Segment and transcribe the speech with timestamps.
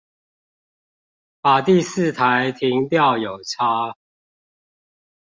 [1.41, 3.95] 把第四台停掉有差